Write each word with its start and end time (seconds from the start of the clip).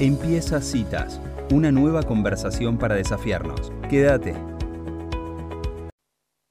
Empieza 0.00 0.60
Citas, 0.60 1.20
una 1.52 1.70
nueva 1.70 2.02
conversación 2.02 2.78
para 2.78 2.96
desafiarnos. 2.96 3.72
Quédate. 3.88 4.34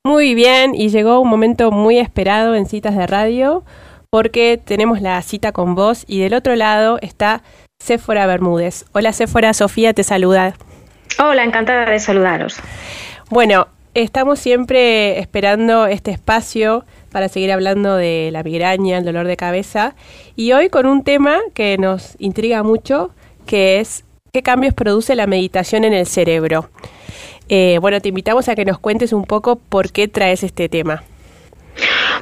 Muy 0.06 0.34
bien, 0.34 0.74
y 0.74 0.88
llegó 0.88 1.20
un 1.20 1.28
momento 1.28 1.70
muy 1.70 2.00
esperado 2.00 2.56
en 2.56 2.66
Citas 2.68 2.96
de 2.96 3.06
Radio, 3.06 3.66
porque 4.10 4.58
tenemos 4.64 5.02
la 5.02 5.22
cita 5.22 5.52
con 5.52 5.76
vos 5.76 6.06
y 6.08 6.22
del 6.22 6.36
otro 6.36 6.56
lado 6.56 7.00
está 7.02 7.44
Séfora 7.84 8.26
Bermúdez. 8.28 8.86
Hola 8.94 9.12
Séfora, 9.12 9.54
Sofía 9.54 9.94
te 9.94 10.06
saluda. 10.06 10.56
Hola, 11.20 11.44
encantada 11.44 11.92
de 11.92 12.00
saludaros. 12.00 12.56
Bueno, 13.30 13.68
estamos 13.94 14.40
siempre 14.40 15.20
esperando 15.20 15.86
este 15.88 16.12
espacio 16.12 16.86
para 17.12 17.28
seguir 17.28 17.52
hablando 17.52 17.98
de 17.98 18.30
la 18.32 18.42
migraña, 18.42 19.00
el 19.00 19.04
dolor 19.04 19.28
de 19.28 19.36
cabeza, 19.36 19.96
y 20.38 20.54
hoy 20.54 20.70
con 20.70 20.86
un 20.86 21.04
tema 21.04 21.40
que 21.54 21.78
nos 21.78 22.16
intriga 22.20 22.64
mucho, 22.64 23.12
que 23.44 23.80
es 23.80 24.04
qué 24.32 24.42
cambios 24.42 24.74
produce 24.74 25.16
la 25.16 25.28
meditación 25.28 25.84
en 25.84 25.94
el 25.94 26.08
cerebro. 26.08 26.70
Eh, 27.50 27.78
bueno, 27.82 28.02
te 28.02 28.10
invitamos 28.10 28.50
a 28.50 28.56
que 28.56 28.66
nos 28.66 28.80
cuentes 28.80 29.14
un 29.14 29.26
poco 29.26 29.58
por 29.58 29.92
qué 29.92 30.08
traes 30.08 30.44
este 30.44 30.70
tema. 30.70 31.04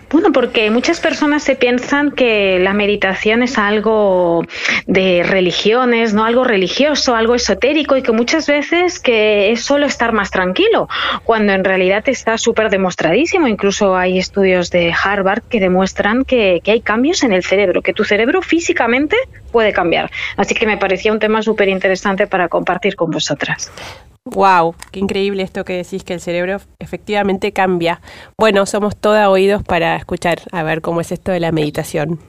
Bueno, 0.09 0.31
porque 0.31 0.69
muchas 0.69 0.99
personas 0.99 1.43
se 1.43 1.55
piensan 1.55 2.11
que 2.11 2.59
la 2.59 2.73
meditación 2.73 3.43
es 3.43 3.57
algo 3.57 4.43
de 4.87 5.23
religiones, 5.23 6.13
no 6.13 6.25
algo 6.25 6.43
religioso, 6.43 7.15
algo 7.15 7.35
esotérico 7.35 7.97
y 7.97 8.03
que 8.03 8.11
muchas 8.11 8.47
veces 8.47 8.99
que 8.99 9.51
es 9.51 9.63
solo 9.63 9.85
estar 9.85 10.11
más 10.13 10.31
tranquilo, 10.31 10.87
cuando 11.23 11.53
en 11.53 11.63
realidad 11.63 12.03
está 12.07 12.37
súper 12.37 12.69
demostradísimo. 12.69 13.47
Incluso 13.47 13.95
hay 13.95 14.17
estudios 14.19 14.69
de 14.69 14.93
Harvard 14.93 15.43
que 15.43 15.59
demuestran 15.59 16.25
que, 16.25 16.61
que 16.63 16.71
hay 16.71 16.81
cambios 16.81 17.23
en 17.23 17.33
el 17.33 17.43
cerebro, 17.43 17.81
que 17.81 17.93
tu 17.93 18.03
cerebro 18.03 18.41
físicamente 18.41 19.15
puede 19.51 19.73
cambiar. 19.73 20.11
Así 20.37 20.55
que 20.55 20.65
me 20.65 20.77
parecía 20.77 21.11
un 21.11 21.19
tema 21.19 21.41
súper 21.41 21.69
interesante 21.69 22.27
para 22.27 22.47
compartir 22.47 22.95
con 22.95 23.11
vosotras. 23.11 23.71
Wow, 24.23 24.75
qué 24.91 24.99
increíble 24.99 25.41
esto 25.41 25.65
que 25.65 25.73
decís 25.73 26.03
que 26.03 26.13
el 26.13 26.21
cerebro 26.21 26.61
efectivamente 26.77 27.53
cambia. 27.53 28.01
Bueno, 28.37 28.67
somos 28.67 28.95
toda 28.95 29.31
oídos 29.31 29.63
para 29.63 29.80
escuchar 29.82 30.40
a 30.51 30.63
ver 30.63 30.82
cómo 30.82 31.01
es 31.01 31.12
esto 31.12 31.32
de 31.32 31.40
la 31.40 31.51
meditación. 31.51 32.20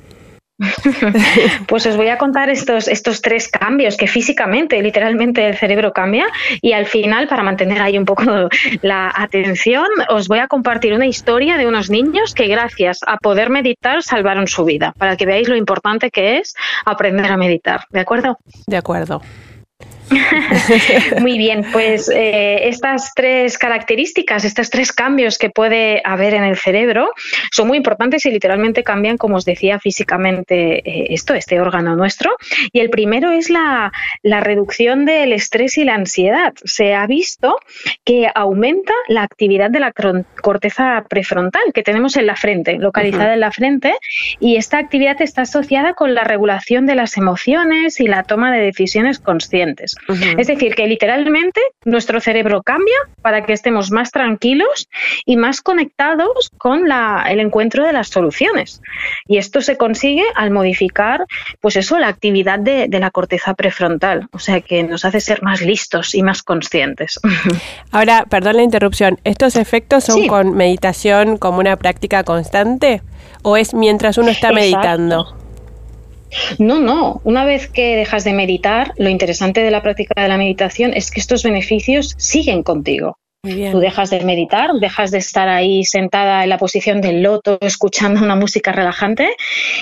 Pues 1.66 1.86
os 1.86 1.96
voy 1.96 2.08
a 2.08 2.18
contar 2.18 2.50
estos, 2.50 2.88
estos 2.88 3.22
tres 3.22 3.48
cambios 3.48 3.96
que 3.96 4.06
físicamente, 4.06 4.80
literalmente 4.82 5.48
el 5.48 5.56
cerebro 5.56 5.92
cambia 5.92 6.26
y 6.60 6.72
al 6.72 6.86
final, 6.86 7.28
para 7.28 7.42
mantener 7.42 7.80
ahí 7.80 7.98
un 7.98 8.04
poco 8.04 8.24
la 8.82 9.12
atención, 9.14 9.86
os 10.08 10.28
voy 10.28 10.38
a 10.38 10.48
compartir 10.48 10.92
una 10.92 11.06
historia 11.06 11.56
de 11.56 11.66
unos 11.66 11.90
niños 11.90 12.34
que 12.34 12.46
gracias 12.46 13.00
a 13.06 13.16
poder 13.16 13.50
meditar 13.50 14.02
salvaron 14.02 14.46
su 14.46 14.64
vida, 14.64 14.92
para 14.98 15.16
que 15.16 15.26
veáis 15.26 15.48
lo 15.48 15.56
importante 15.56 16.10
que 16.10 16.38
es 16.38 16.54
aprender 16.84 17.30
a 17.30 17.36
meditar. 17.36 17.84
¿De 17.90 18.00
acuerdo? 18.00 18.38
De 18.66 18.76
acuerdo. 18.76 19.22
Muy 21.20 21.38
bien, 21.38 21.64
pues 21.72 22.08
eh, 22.08 22.68
estas 22.68 23.12
tres 23.14 23.58
características, 23.58 24.44
estos 24.44 24.70
tres 24.70 24.92
cambios 24.92 25.38
que 25.38 25.50
puede 25.50 26.02
haber 26.04 26.34
en 26.34 26.44
el 26.44 26.56
cerebro 26.56 27.10
son 27.50 27.68
muy 27.68 27.76
importantes 27.76 28.24
y 28.26 28.30
literalmente 28.30 28.82
cambian, 28.82 29.16
como 29.16 29.36
os 29.36 29.44
decía, 29.44 29.78
físicamente 29.78 30.78
eh, 30.78 31.06
esto, 31.10 31.34
este 31.34 31.60
órgano 31.60 31.96
nuestro. 31.96 32.36
Y 32.72 32.80
el 32.80 32.90
primero 32.90 33.30
es 33.30 33.50
la, 33.50 33.92
la, 34.22 34.40
reducción 34.40 35.04
del 35.04 35.32
estrés 35.32 35.78
y 35.78 35.84
la 35.84 35.94
ansiedad. 35.94 36.52
Se 36.64 36.94
ha 36.94 37.06
visto 37.06 37.58
que 38.04 38.28
aumenta 38.34 38.92
la 39.08 39.22
actividad 39.22 39.70
de 39.70 39.80
la 39.80 39.92
corteza 39.92 41.04
prefrontal 41.08 41.62
que 41.72 41.82
tenemos 41.82 42.16
en 42.16 42.26
la 42.26 42.36
frente, 42.36 42.78
localizada 42.78 43.34
en 43.34 43.40
la 43.40 43.52
frente, 43.52 43.94
y 44.40 44.56
esta 44.56 44.78
actividad 44.78 45.20
está 45.22 45.42
asociada 45.42 45.94
con 45.94 46.14
la 46.14 46.24
regulación 46.24 46.86
de 46.86 46.94
las 46.94 47.16
emociones 47.16 48.00
y 48.00 48.06
la 48.06 48.24
toma 48.24 48.52
de 48.52 48.60
decisiones 48.60 49.18
conscientes. 49.18 49.96
Es 50.08 50.46
decir, 50.48 50.74
que 50.74 50.86
literalmente 50.86 51.60
nuestro 51.84 52.20
cerebro 52.20 52.62
cambia 52.62 52.96
para 53.22 53.44
que 53.44 53.52
estemos 53.52 53.90
más 53.90 54.10
tranquilos 54.10 54.88
y 55.24 55.36
más 55.36 55.60
conectados 55.60 56.50
con 56.58 56.90
el 56.90 57.40
encuentro 57.40 57.84
de 57.86 57.92
las 57.92 58.08
soluciones. 58.08 58.80
Y 59.26 59.38
esto 59.38 59.60
se 59.60 59.76
consigue 59.76 60.24
al 60.34 60.50
modificar, 60.50 61.24
pues 61.60 61.76
eso, 61.76 61.98
la 61.98 62.08
actividad 62.08 62.58
de, 62.58 62.88
la 62.88 63.10
corteza 63.10 63.54
prefrontal. 63.54 64.28
O 64.32 64.38
sea, 64.38 64.60
que 64.60 64.82
nos 64.82 65.04
hace 65.04 65.20
ser 65.20 65.42
más 65.42 65.60
listos 65.60 66.14
y 66.14 66.22
más 66.22 66.42
conscientes. 66.42 67.20
Ahora, 67.90 68.24
perdón 68.28 68.56
la 68.56 68.62
interrupción, 68.62 69.18
¿estos 69.24 69.56
efectos 69.56 70.04
son 70.04 70.26
con 70.26 70.54
meditación 70.54 71.36
como 71.36 71.58
una 71.58 71.76
práctica 71.76 72.24
constante? 72.24 73.02
¿O 73.42 73.56
es 73.56 73.74
mientras 73.74 74.18
uno 74.18 74.30
está 74.30 74.52
meditando? 74.52 75.41
No, 76.58 76.80
no. 76.80 77.20
Una 77.24 77.44
vez 77.44 77.68
que 77.68 77.96
dejas 77.96 78.24
de 78.24 78.32
meditar, 78.32 78.92
lo 78.96 79.08
interesante 79.08 79.62
de 79.62 79.70
la 79.70 79.82
práctica 79.82 80.20
de 80.20 80.28
la 80.28 80.38
meditación 80.38 80.92
es 80.94 81.10
que 81.10 81.20
estos 81.20 81.42
beneficios 81.42 82.14
siguen 82.18 82.62
contigo. 82.62 83.18
Tú 83.44 83.80
dejas 83.80 84.10
de 84.10 84.20
meditar, 84.20 84.70
dejas 84.74 85.10
de 85.10 85.18
estar 85.18 85.48
ahí 85.48 85.84
sentada 85.84 86.44
en 86.44 86.48
la 86.48 86.58
posición 86.58 87.00
del 87.00 87.24
loto 87.24 87.58
escuchando 87.60 88.22
una 88.22 88.36
música 88.36 88.70
relajante 88.70 89.34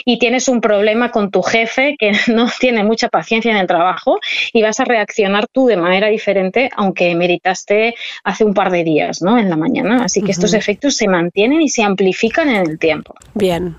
y 0.06 0.18
tienes 0.18 0.48
un 0.48 0.62
problema 0.62 1.10
con 1.10 1.30
tu 1.30 1.42
jefe 1.42 1.94
que 1.98 2.12
no 2.34 2.48
tiene 2.58 2.84
mucha 2.84 3.10
paciencia 3.10 3.50
en 3.50 3.58
el 3.58 3.66
trabajo 3.66 4.18
y 4.54 4.62
vas 4.62 4.80
a 4.80 4.86
reaccionar 4.86 5.46
tú 5.52 5.66
de 5.66 5.76
manera 5.76 6.06
diferente 6.06 6.70
aunque 6.74 7.14
meditaste 7.14 7.94
hace 8.24 8.44
un 8.44 8.54
par 8.54 8.72
de 8.72 8.82
días, 8.82 9.20
¿no? 9.20 9.38
En 9.38 9.50
la 9.50 9.56
mañana. 9.56 10.04
Así 10.04 10.22
que 10.22 10.32
estos 10.32 10.54
efectos 10.54 10.96
se 10.96 11.06
mantienen 11.06 11.60
y 11.60 11.68
se 11.68 11.82
amplifican 11.82 12.48
en 12.48 12.66
el 12.66 12.78
tiempo. 12.78 13.14
Bien, 13.34 13.76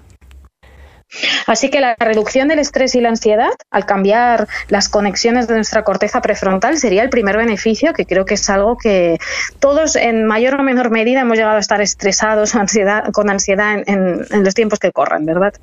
Así 1.52 1.70
que 1.70 1.82
la 1.82 1.96
reducción 2.00 2.48
del 2.48 2.60
estrés 2.60 2.96
y 2.96 3.02
la 3.02 3.10
ansiedad, 3.10 3.52
al 3.72 3.86
cambiar 3.86 4.48
las 4.70 4.88
conexiones 4.88 5.50
de 5.50 5.56
nuestra 5.56 5.84
corteza 5.84 6.22
prefrontal, 6.22 6.78
sería 6.78 7.04
el 7.04 7.10
primer 7.10 7.36
beneficio, 7.36 7.92
que 7.92 8.06
creo 8.06 8.24
que 8.24 8.36
es 8.36 8.50
algo 8.50 8.78
que 8.78 9.18
todos 9.60 9.98
en 9.98 10.26
mayor 10.26 10.56
o 10.56 10.64
menor 10.64 10.92
medida 10.92 11.20
hemos 11.20 11.36
llegado 11.36 11.58
a 11.58 11.60
estar 11.60 11.82
estresados 11.82 12.56
ansiedad, 12.56 13.12
con 13.12 13.30
ansiedad 13.30 13.84
en, 13.86 14.26
los 14.46 14.54
tiempos 14.54 14.80
que 14.80 14.94
corren, 14.94 15.26
¿verdad? 15.26 15.54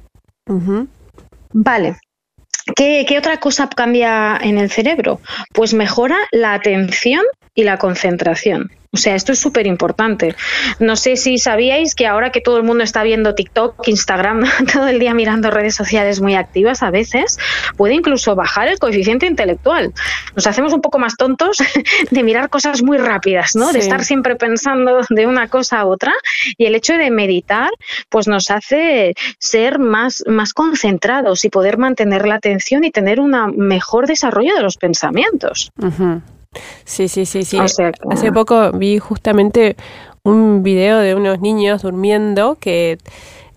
Vale. 1.55 1.97
¿Qué, 2.77 3.07
¿Qué 3.09 3.17
otra 3.17 3.39
cosa 3.39 3.71
cambia 3.71 4.39
en 4.43 4.59
el 4.59 4.71
cerebro? 4.71 5.23
Pues 5.55 5.73
mejora 5.73 6.19
la 6.33 6.53
atención 6.53 7.23
y 7.55 7.65
la 7.65 7.79
concentración. 7.79 8.71
O 8.91 8.97
sea, 8.97 9.15
esto 9.15 9.33
es 9.33 9.39
súper 9.39 9.67
importante. 9.67 10.35
No 10.81 10.97
sé 10.97 11.17
si 11.17 11.37
sabíais 11.37 11.95
que 11.95 12.07
ahora 12.07 12.33
que 12.33 12.41
todo 12.41 12.57
el 12.57 12.63
mundo 12.63 12.85
está 12.85 13.03
viendo 13.03 13.35
TikTok, 13.35 13.87
Instagram, 13.87 14.45
todo 14.73 14.89
el 14.89 14.99
día 14.99 15.13
mirando 15.13 15.51
redes 15.51 15.75
sociales 15.75 16.21
muy 16.21 16.35
activas 16.35 16.83
a 16.83 16.91
veces, 16.91 17.39
puede 17.77 17.95
incluso 17.95 18.35
bajar 18.35 18.69
el 18.69 18.79
coeficiente 18.79 19.27
intelectual. 19.27 19.93
Nos 20.35 20.47
hacemos 20.47 20.73
un 20.73 20.81
poco 20.81 20.99
más 20.99 21.17
tontos 21.17 21.59
de 22.11 22.23
mirar 22.23 22.49
cosas 22.49 22.83
muy 22.83 22.97
rápidas, 22.97 23.57
¿no? 23.57 23.73
De 23.73 23.79
estar 23.79 24.05
siempre 24.05 24.37
pensando 24.37 25.01
de 25.11 25.27
una 25.27 25.49
cosa 25.49 25.81
a 25.81 25.87
otra. 25.87 26.15
Y 26.57 26.65
el 26.65 26.75
hecho 26.75 26.95
de 26.95 27.11
meditar, 27.11 27.71
pues 28.09 28.27
nos 28.27 28.51
hace 28.51 29.15
ser 29.39 29.79
más, 29.79 30.25
más 30.27 30.55
concentrados 30.55 31.45
y 31.45 31.51
poder 31.51 31.77
mantener 31.77 32.27
la 32.27 32.37
atención 32.37 32.85
y 32.85 32.91
tener 32.91 33.21
un 33.21 33.35
mejor 33.57 34.07
desarrollo 34.07 34.55
de 34.55 34.63
los 34.63 34.77
pensamientos. 34.79 35.71
Sí, 36.85 37.09
sí, 37.09 37.27
sí, 37.27 37.45
sí. 37.45 37.59
Hace 37.59 38.33
poco 38.33 38.73
vi 38.73 38.99
justamente 38.99 39.77
un 40.23 40.63
video 40.63 40.99
de 40.99 41.15
unos 41.15 41.41
niños 41.41 41.83
durmiendo 41.83 42.57
que 42.59 42.99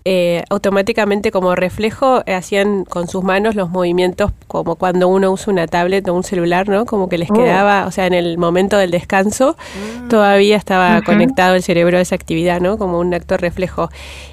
eh, 0.04 0.42
automáticamente 0.50 1.30
como 1.30 1.54
reflejo 1.54 2.24
hacían 2.26 2.84
con 2.84 3.06
sus 3.06 3.22
manos 3.22 3.54
los 3.54 3.70
movimientos 3.70 4.32
como 4.48 4.74
cuando 4.74 5.06
uno 5.06 5.30
usa 5.30 5.52
una 5.52 5.68
tablet 5.68 6.08
o 6.08 6.14
un 6.14 6.24
celular, 6.24 6.68
¿no? 6.68 6.86
Como 6.86 7.08
que 7.08 7.18
les 7.18 7.30
oh. 7.30 7.34
quedaba, 7.34 7.86
o 7.86 7.92
sea, 7.92 8.06
en 8.06 8.14
el 8.14 8.36
momento 8.36 8.76
del 8.78 8.90
descanso 8.90 9.56
mm. 10.04 10.08
todavía 10.08 10.56
estaba 10.56 11.02
conectado 11.02 11.54
el 11.54 11.62
cerebro 11.62 11.98
a 11.98 12.00
esa 12.00 12.16
actividad, 12.16 12.60
¿no? 12.60 12.78
Como 12.78 12.98
un 12.98 13.14
actor 13.14 13.40
reflejo. 13.40 13.90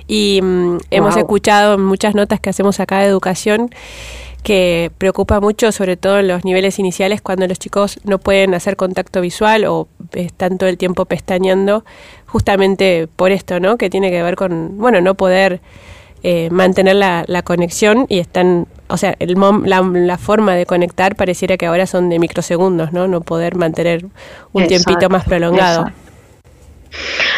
Y 0.07 0.39
mm, 0.41 0.77
hemos 0.89 1.15
escuchado 1.15 1.77
muchas 1.77 2.15
notas 2.15 2.39
que 2.39 2.49
hacemos 2.49 2.79
acá 2.79 2.99
de 2.99 3.05
educación 3.05 3.69
que 4.43 4.91
preocupa 4.97 5.39
mucho, 5.39 5.71
sobre 5.71 5.97
todo 5.97 6.19
en 6.19 6.27
los 6.27 6.45
niveles 6.45 6.79
iniciales, 6.79 7.21
cuando 7.21 7.47
los 7.47 7.59
chicos 7.59 7.99
no 8.03 8.19
pueden 8.19 8.53
hacer 8.53 8.75
contacto 8.75 9.21
visual 9.21 9.65
o 9.65 9.87
están 10.13 10.57
todo 10.57 10.69
el 10.69 10.77
tiempo 10.77 11.05
pestañeando, 11.05 11.83
justamente 12.25 13.07
por 13.15 13.31
esto, 13.31 13.59
¿no? 13.59 13.77
Que 13.77 13.89
tiene 13.89 14.09
que 14.11 14.23
ver 14.23 14.35
con, 14.35 14.77
bueno, 14.77 15.01
no 15.01 15.15
poder 15.15 15.61
eh, 16.23 16.49
mantener 16.51 16.95
la, 16.95 17.23
la, 17.27 17.43
conexión 17.43 18.05
y 18.09 18.19
están, 18.19 18.67
o 18.89 18.97
sea, 18.97 19.15
el 19.19 19.35
la, 19.65 19.81
la, 19.81 20.17
forma 20.17 20.55
de 20.55 20.65
conectar 20.65 21.15
pareciera 21.15 21.55
que 21.55 21.65
ahora 21.65 21.85
son 21.85 22.09
de 22.09 22.19
microsegundos, 22.19 22.91
¿no? 22.91 23.07
No 23.07 23.21
poder 23.21 23.55
mantener 23.55 24.05
un 24.51 24.67
tiempito 24.67 25.09
más 25.09 25.23
prolongado. 25.23 25.91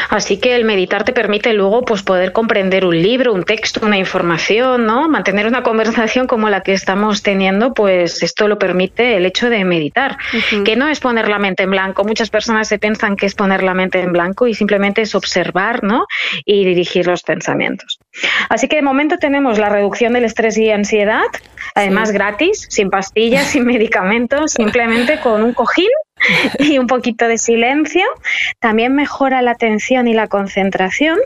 Así 0.09 0.37
que 0.37 0.55
el 0.55 0.65
meditar 0.65 1.03
te 1.03 1.13
permite 1.13 1.53
luego 1.53 1.83
pues 1.83 2.03
poder 2.03 2.33
comprender 2.33 2.85
un 2.85 3.01
libro, 3.01 3.33
un 3.33 3.43
texto, 3.43 3.85
una 3.85 3.97
información, 3.97 4.85
¿no? 4.85 5.07
Mantener 5.07 5.47
una 5.47 5.63
conversación 5.63 6.27
como 6.27 6.49
la 6.49 6.61
que 6.61 6.73
estamos 6.73 7.23
teniendo, 7.23 7.73
pues 7.73 8.21
esto 8.23 8.47
lo 8.47 8.59
permite 8.59 9.17
el 9.17 9.25
hecho 9.25 9.49
de 9.49 9.63
meditar, 9.63 10.17
que 10.65 10.75
no 10.75 10.87
es 10.87 10.99
poner 10.99 11.27
la 11.29 11.39
mente 11.39 11.63
en 11.63 11.71
blanco. 11.71 12.03
Muchas 12.03 12.29
personas 12.29 12.67
se 12.67 12.79
piensan 12.79 13.15
que 13.15 13.25
es 13.25 13.35
poner 13.35 13.63
la 13.63 13.73
mente 13.73 13.99
en 13.99 14.11
blanco 14.11 14.47
y 14.47 14.53
simplemente 14.53 15.01
es 15.01 15.15
observar, 15.15 15.83
¿no? 15.83 16.05
Y 16.45 16.65
dirigir 16.65 17.07
los 17.07 17.23
pensamientos. 17.23 17.99
Así 18.49 18.67
que 18.67 18.77
de 18.77 18.81
momento 18.81 19.17
tenemos 19.17 19.57
la 19.57 19.69
reducción 19.69 20.13
del 20.13 20.25
estrés 20.25 20.57
y 20.57 20.69
ansiedad, 20.69 21.23
además 21.75 22.11
gratis, 22.11 22.67
sin 22.69 22.89
pastillas, 22.89 23.47
sin 23.51 23.65
medicamentos, 23.65 24.51
simplemente 24.51 25.19
con 25.19 25.43
un 25.43 25.53
cojín 25.53 25.89
y 26.59 26.77
un 26.77 26.87
poquito 26.87 27.27
de 27.27 27.37
silencio. 27.37 28.05
También 28.59 28.95
mejora 28.95 29.41
la 29.41 29.51
atención 29.51 30.07
y 30.07 30.13
la 30.13 30.27
concentración. 30.27 31.19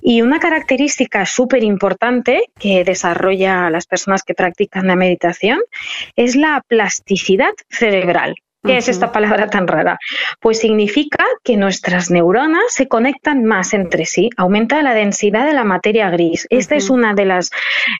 Y 0.00 0.22
una 0.22 0.38
característica 0.38 1.26
súper 1.26 1.64
importante 1.64 2.44
que 2.58 2.84
desarrolla 2.84 3.70
las 3.70 3.86
personas 3.86 4.22
que 4.22 4.34
practican 4.34 4.86
la 4.86 4.96
meditación 4.96 5.60
es 6.16 6.36
la 6.36 6.62
plasticidad 6.66 7.52
cerebral. 7.70 8.36
¿Qué 8.66 8.76
es 8.76 8.88
esta 8.88 9.12
palabra 9.12 9.48
tan 9.48 9.68
rara? 9.68 9.98
Pues 10.40 10.58
significa 10.58 11.24
que 11.44 11.56
nuestras 11.56 12.10
neuronas 12.10 12.64
se 12.68 12.88
conectan 12.88 13.44
más 13.44 13.74
entre 13.74 14.06
sí, 14.06 14.30
aumenta 14.36 14.82
la 14.82 14.92
densidad 14.92 15.46
de 15.46 15.54
la 15.54 15.64
materia 15.64 16.10
gris. 16.10 16.46
Este 16.50 16.76
es 16.76 16.90
uno 16.90 17.14
de, 17.14 17.24
las, 17.24 17.50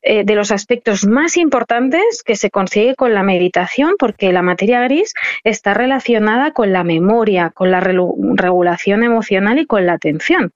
eh, 0.03 0.25
de 0.25 0.35
los 0.35 0.51
aspectos 0.51 1.07
más 1.07 1.37
importantes 1.37 2.23
que 2.25 2.35
se 2.35 2.51
consigue 2.51 2.97
con 2.97 3.15
la 3.15 3.23
meditación 3.23 3.95
porque 3.99 4.33
la 4.33 4.43
materia 4.43 4.81
gris 4.83 5.15
está 5.45 5.73
relacionada 5.73 6.51
con 6.51 6.73
la 6.73 6.83
memoria, 6.83 7.51
con 7.51 7.71
la 7.71 7.81
regulación 7.81 9.05
emocional 9.05 9.59
y 9.59 9.67
con 9.67 9.87
la 9.87 9.93
atención. 9.93 10.53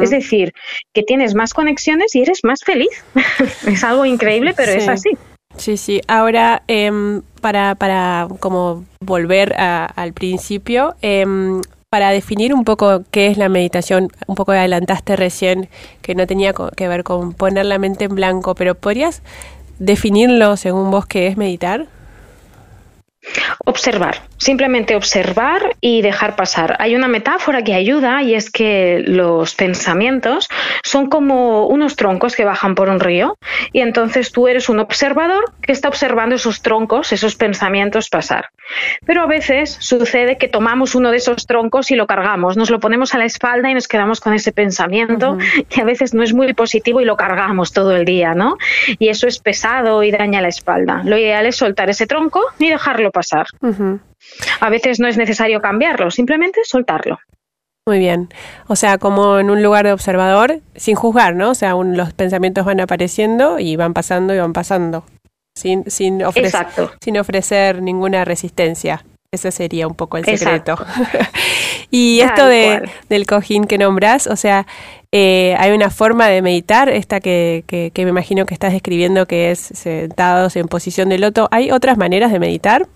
Es 0.00 0.10
decir, 0.10 0.52
que 0.92 1.02
tienes 1.02 1.34
más 1.34 1.54
conexiones 1.54 2.14
y 2.14 2.22
eres 2.22 2.40
más 2.42 2.60
feliz. 2.64 3.04
es 3.66 3.84
algo 3.84 4.04
increíble, 4.04 4.54
pero 4.56 4.72
es 4.72 4.88
así. 4.88 5.10
Sí, 5.56 5.76
sí. 5.76 6.00
Ahora, 6.08 6.62
em, 6.66 7.22
para, 7.40 7.74
para 7.74 8.28
como 8.40 8.84
volver 9.00 9.54
al 9.58 10.12
principio, 10.12 10.94
em, 11.02 11.60
para 11.90 12.10
definir 12.10 12.54
un 12.54 12.64
poco 12.64 13.02
qué 13.10 13.26
es 13.26 13.36
la 13.36 13.48
meditación, 13.48 14.08
un 14.26 14.34
poco 14.34 14.52
adelantaste 14.52 15.14
recién 15.14 15.68
que 16.00 16.14
no 16.14 16.26
tenía 16.26 16.54
que 16.54 16.88
ver 16.88 17.04
con 17.04 17.34
poner 17.34 17.66
la 17.66 17.78
mente 17.78 18.06
en 18.06 18.14
blanco, 18.14 18.54
pero 18.54 18.74
¿podrías 18.74 19.22
definirlo 19.78 20.56
según 20.56 20.90
vos 20.90 21.06
qué 21.06 21.26
es 21.26 21.36
meditar? 21.36 21.86
Observar, 23.64 24.22
simplemente 24.36 24.96
observar 24.96 25.76
y 25.80 26.02
dejar 26.02 26.34
pasar. 26.34 26.76
Hay 26.80 26.96
una 26.96 27.06
metáfora 27.06 27.62
que 27.62 27.74
ayuda 27.74 28.22
y 28.22 28.34
es 28.34 28.50
que 28.50 29.02
los 29.06 29.54
pensamientos 29.54 30.48
son 30.82 31.08
como 31.08 31.66
unos 31.66 31.94
troncos 31.94 32.34
que 32.34 32.44
bajan 32.44 32.74
por 32.74 32.88
un 32.88 32.98
río 32.98 33.38
y 33.72 33.80
entonces 33.80 34.32
tú 34.32 34.48
eres 34.48 34.68
un 34.68 34.80
observador 34.80 35.52
que 35.62 35.72
está 35.72 35.88
observando 35.88 36.34
esos 36.34 36.62
troncos, 36.62 37.12
esos 37.12 37.36
pensamientos 37.36 38.08
pasar. 38.08 38.46
Pero 39.06 39.22
a 39.22 39.26
veces 39.26 39.76
sucede 39.80 40.38
que 40.38 40.48
tomamos 40.48 40.94
uno 40.94 41.10
de 41.10 41.18
esos 41.18 41.46
troncos 41.46 41.90
y 41.90 41.94
lo 41.94 42.06
cargamos, 42.06 42.56
nos 42.56 42.70
lo 42.70 42.80
ponemos 42.80 43.14
a 43.14 43.18
la 43.18 43.24
espalda 43.24 43.70
y 43.70 43.74
nos 43.74 43.86
quedamos 43.86 44.20
con 44.20 44.34
ese 44.34 44.50
pensamiento 44.50 45.38
que 45.68 45.80
a 45.80 45.84
veces 45.84 46.14
no 46.14 46.22
es 46.22 46.32
muy 46.32 46.52
positivo 46.54 47.00
y 47.00 47.04
lo 47.04 47.16
cargamos 47.16 47.72
todo 47.72 47.94
el 47.94 48.04
día, 48.04 48.34
¿no? 48.34 48.56
Y 48.98 49.08
eso 49.08 49.28
es 49.28 49.38
pesado 49.38 50.02
y 50.02 50.10
daña 50.10 50.40
la 50.40 50.48
espalda. 50.48 51.02
Lo 51.04 51.16
ideal 51.16 51.46
es 51.46 51.56
soltar 51.56 51.90
ese 51.90 52.06
tronco 52.06 52.40
y 52.58 52.68
dejarlo 52.68 53.11
pasar. 53.12 53.46
A 54.60 54.70
veces 54.70 54.98
no 55.00 55.08
es 55.08 55.16
necesario 55.16 55.60
cambiarlo, 55.60 56.10
simplemente 56.10 56.60
soltarlo. 56.64 57.18
Muy 57.86 57.98
bien. 57.98 58.28
O 58.68 58.76
sea, 58.76 58.98
como 58.98 59.40
en 59.40 59.50
un 59.50 59.62
lugar 59.62 59.84
de 59.84 59.92
observador, 59.92 60.60
sin 60.76 60.94
juzgar, 60.94 61.34
¿no? 61.34 61.50
O 61.50 61.54
sea, 61.54 61.74
los 61.74 62.12
pensamientos 62.12 62.64
van 62.64 62.80
apareciendo 62.80 63.58
y 63.58 63.74
van 63.74 63.92
pasando 63.92 64.32
y 64.34 64.38
van 64.38 64.52
pasando, 64.52 65.04
sin, 65.56 65.90
sin, 65.90 66.22
ofrecer, 66.22 66.66
sin 67.00 67.18
ofrecer 67.18 67.82
ninguna 67.82 68.24
resistencia. 68.24 69.04
Ese 69.32 69.50
sería 69.50 69.88
un 69.88 69.94
poco 69.94 70.18
el 70.18 70.24
secreto. 70.24 70.76
y 71.90 72.20
esto 72.20 72.46
de, 72.46 72.88
del 73.08 73.26
cojín 73.26 73.64
que 73.64 73.78
nombras, 73.78 74.28
o 74.28 74.36
sea, 74.36 74.66
eh, 75.10 75.56
hay 75.58 75.72
una 75.72 75.90
forma 75.90 76.28
de 76.28 76.40
meditar, 76.40 76.88
esta 76.88 77.18
que, 77.18 77.64
que, 77.66 77.90
que 77.92 78.04
me 78.04 78.10
imagino 78.10 78.46
que 78.46 78.54
estás 78.54 78.74
describiendo, 78.74 79.26
que 79.26 79.50
es 79.50 79.58
sentados 79.58 80.54
en 80.54 80.68
posición 80.68 81.08
de 81.08 81.18
loto. 81.18 81.48
¿Hay 81.50 81.72
otras 81.72 81.96
maneras 81.96 82.30
de 82.30 82.38
meditar? 82.38 82.86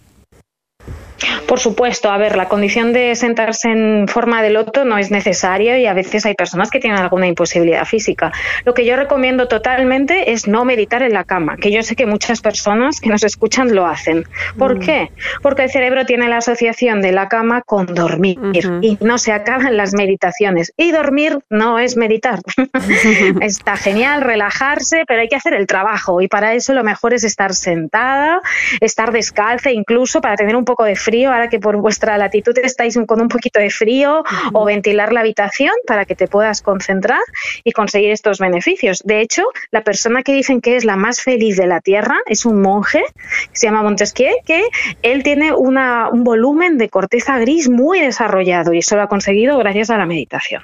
Por 1.46 1.60
supuesto, 1.60 2.10
a 2.10 2.18
ver, 2.18 2.36
la 2.36 2.48
condición 2.48 2.92
de 2.92 3.14
sentarse 3.14 3.70
en 3.70 4.08
forma 4.08 4.42
de 4.42 4.50
loto 4.50 4.84
no 4.84 4.98
es 4.98 5.10
necesaria 5.10 5.78
y 5.78 5.86
a 5.86 5.94
veces 5.94 6.26
hay 6.26 6.34
personas 6.34 6.70
que 6.70 6.80
tienen 6.80 6.98
alguna 6.98 7.26
imposibilidad 7.26 7.84
física. 7.84 8.32
Lo 8.64 8.74
que 8.74 8.84
yo 8.84 8.96
recomiendo 8.96 9.48
totalmente 9.48 10.32
es 10.32 10.48
no 10.48 10.64
meditar 10.64 11.02
en 11.02 11.12
la 11.12 11.24
cama, 11.24 11.56
que 11.56 11.70
yo 11.70 11.82
sé 11.82 11.96
que 11.96 12.06
muchas 12.06 12.40
personas 12.40 13.00
que 13.00 13.08
nos 13.08 13.22
escuchan 13.22 13.74
lo 13.74 13.86
hacen. 13.86 14.24
¿Por 14.58 14.76
mm. 14.76 14.80
qué? 14.80 15.10
Porque 15.42 15.64
el 15.64 15.70
cerebro 15.70 16.04
tiene 16.04 16.28
la 16.28 16.38
asociación 16.38 17.00
de 17.00 17.12
la 17.12 17.28
cama 17.28 17.62
con 17.62 17.86
dormir 17.86 18.38
y 18.82 18.98
no 19.00 19.18
se 19.18 19.32
acaban 19.32 19.76
las 19.76 19.94
meditaciones. 19.94 20.72
Y 20.76 20.90
dormir 20.90 21.38
no 21.48 21.78
es 21.78 21.96
meditar. 21.96 22.40
Está 23.40 23.76
genial 23.76 24.22
relajarse, 24.22 25.04
pero 25.06 25.20
hay 25.20 25.28
que 25.28 25.36
hacer 25.36 25.54
el 25.54 25.66
trabajo 25.66 26.20
y 26.20 26.28
para 26.28 26.54
eso 26.54 26.74
lo 26.74 26.84
mejor 26.84 27.14
es 27.14 27.24
estar 27.24 27.54
sentada, 27.54 28.40
estar 28.80 29.12
descalza 29.12 29.70
incluso 29.70 30.20
para 30.20 30.36
tener 30.36 30.56
un 30.56 30.64
poco 30.64 30.84
de 30.84 30.96
frío, 31.06 31.32
ahora 31.32 31.48
que 31.48 31.60
por 31.60 31.76
vuestra 31.76 32.18
latitud 32.18 32.56
estáis 32.58 32.98
con 33.06 33.20
un 33.20 33.28
poquito 33.28 33.60
de 33.60 33.70
frío, 33.70 34.24
o 34.52 34.64
ventilar 34.64 35.12
la 35.12 35.20
habitación 35.20 35.72
para 35.86 36.04
que 36.04 36.16
te 36.16 36.26
puedas 36.26 36.62
concentrar 36.62 37.20
y 37.62 37.70
conseguir 37.70 38.10
estos 38.10 38.38
beneficios. 38.38 39.02
De 39.04 39.20
hecho, 39.20 39.44
la 39.70 39.82
persona 39.82 40.22
que 40.22 40.32
dicen 40.32 40.60
que 40.60 40.76
es 40.76 40.84
la 40.84 40.96
más 40.96 41.20
feliz 41.20 41.56
de 41.56 41.66
la 41.66 41.80
Tierra 41.80 42.16
es 42.26 42.44
un 42.44 42.60
monje 42.60 43.04
que 43.52 43.58
se 43.58 43.66
llama 43.66 43.82
Montesquieu, 43.82 44.34
que 44.44 44.64
él 45.02 45.22
tiene 45.22 45.52
una, 45.52 46.08
un 46.10 46.24
volumen 46.24 46.76
de 46.76 46.88
corteza 46.88 47.38
gris 47.38 47.68
muy 47.68 48.00
desarrollado 48.00 48.72
y 48.72 48.78
eso 48.78 48.96
lo 48.96 49.02
ha 49.02 49.08
conseguido 49.08 49.56
gracias 49.58 49.90
a 49.90 49.98
la 49.98 50.06
meditación. 50.06 50.62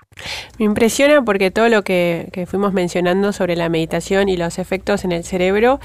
Me 0.58 0.64
impresiona 0.64 1.22
porque 1.22 1.50
todo 1.50 1.68
lo 1.68 1.82
que, 1.84 2.28
que 2.32 2.46
fuimos 2.46 2.72
mencionando 2.72 3.32
sobre 3.32 3.54
la 3.54 3.68
meditación 3.68 4.28
y 4.28 4.36
los 4.36 4.58
efectos 4.58 5.04
en 5.04 5.12
el 5.12 5.24
cerebro, 5.24 5.78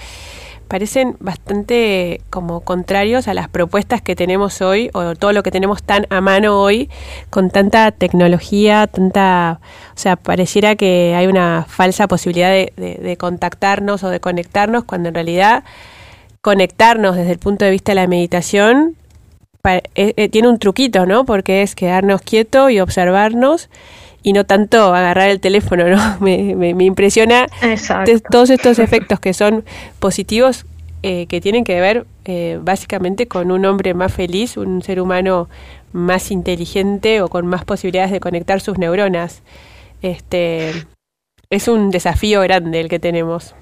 parecen 0.67 1.15
bastante 1.19 2.21
como 2.29 2.61
contrarios 2.61 3.27
a 3.27 3.33
las 3.33 3.49
propuestas 3.49 4.01
que 4.01 4.15
tenemos 4.15 4.61
hoy 4.61 4.89
o 4.93 5.15
todo 5.15 5.33
lo 5.33 5.43
que 5.43 5.51
tenemos 5.51 5.83
tan 5.83 6.05
a 6.09 6.21
mano 6.21 6.61
hoy 6.61 6.89
con 7.29 7.49
tanta 7.49 7.91
tecnología, 7.91 8.87
tanta, 8.87 9.59
o 9.95 9.97
sea, 9.97 10.15
pareciera 10.15 10.75
que 10.75 11.15
hay 11.15 11.27
una 11.27 11.65
falsa 11.67 12.07
posibilidad 12.07 12.49
de, 12.49 13.17
contactarnos 13.17 14.03
o 14.03 14.09
de 14.09 14.19
conectarnos 14.19 14.83
cuando 14.83 15.09
en 15.09 15.15
realidad 15.15 15.63
conectarnos 16.41 17.15
desde 17.15 17.31
el 17.31 17.39
punto 17.39 17.65
de 17.65 17.71
vista 17.71 17.91
de 17.91 17.95
la 17.95 18.07
meditación 18.07 18.95
eh, 19.63 19.81
eh, 19.95 20.29
tiene 20.29 20.47
un 20.47 20.59
truquito, 20.59 21.05
¿no? 21.05 21.25
Porque 21.25 21.61
es 21.61 21.75
quedarnos 21.75 22.21
quietos 22.21 22.71
y 22.71 22.79
observarnos 22.79 23.69
y 24.27 24.33
no 24.33 24.43
tanto 24.43 24.93
agarrar 24.93 25.29
el 25.29 25.39
teléfono, 25.39 25.87
¿no? 25.87 26.17
Me, 26.19 26.53
me, 26.53 26.83
impresiona 26.83 27.47
todos 28.29 28.49
estos 28.49 28.77
efectos 28.77 29.21
que 29.21 29.33
son 29.33 29.63
positivos, 29.99 30.65
eh, 31.01 31.27
que 31.27 31.39
tienen 31.39 31.63
que 31.63 31.79
ver 31.79 32.05
eh, 32.25 32.59
básicamente 32.61 33.29
con 33.29 33.51
un 33.51 33.63
hombre 33.65 33.93
más 33.93 34.13
feliz, 34.13 34.57
un 34.57 34.81
ser 34.81 34.99
humano 34.99 35.47
más 35.93 36.29
inteligente 36.29 37.21
o 37.21 37.29
con 37.29 37.47
más 37.47 37.63
posibilidades 37.63 38.11
de 38.11 38.19
conectar 38.19 38.59
sus 38.59 38.77
neuronas. 38.77 39.43
Este, 40.01 40.73
es 41.49 41.69
un 41.69 41.89
desafío 41.89 42.41
grande 42.41 42.81
el 42.81 42.89
que 42.89 42.99
tenemos. 42.99 43.55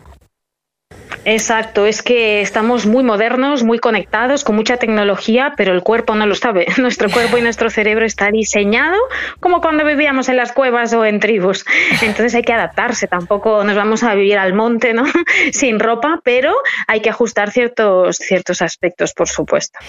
Exacto, 1.26 1.88
es 1.88 2.04
que 2.04 2.42
estamos 2.42 2.86
muy 2.86 3.04
modernos, 3.04 3.64
muy 3.64 3.80
conectados, 3.80 4.44
con 4.44 4.56
mucha 4.56 4.78
tecnología, 4.78 5.54
pero 5.58 5.74
el 5.74 5.82
cuerpo 5.82 6.14
no 6.14 6.28
lo 6.28 6.36
sabe. 6.36 6.68
Nuestro 6.78 7.10
cuerpo 7.10 7.38
y 7.38 7.42
nuestro 7.42 7.70
cerebro 7.72 8.06
está 8.06 8.30
diseñado 8.30 8.98
como 9.40 9.60
cuando 9.60 9.84
vivíamos 9.86 10.30
en 10.30 10.38
las 10.38 10.52
cuevas 10.52 10.94
o 10.94 11.04
en 11.04 11.20
tribus. 11.20 11.66
Entonces 12.02 12.36
hay 12.36 12.44
que 12.44 12.54
adaptarse, 12.54 13.08
tampoco 13.08 13.64
nos 13.64 13.76
vamos 13.76 14.04
a 14.04 14.14
vivir 14.14 14.38
al 14.38 14.54
monte, 14.54 14.94
¿no? 14.94 15.04
Sin 15.52 15.80
ropa, 15.80 16.22
pero 16.24 16.54
hay 16.88 17.02
que 17.02 17.10
ajustar 17.10 17.50
ciertos, 17.50 18.18
ciertos 18.18 18.62
aspectos, 18.62 19.14
por 19.14 19.28
supuesto. 19.28 19.80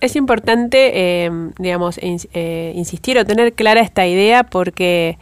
Es 0.00 0.16
importante, 0.16 0.92
eh, 0.94 1.30
digamos, 1.58 1.98
eh, 2.02 2.72
insistir 2.74 3.18
o 3.18 3.26
tener 3.26 3.52
clara 3.52 3.80
esta 3.80 4.06
idea 4.06 4.44
porque 4.44 5.18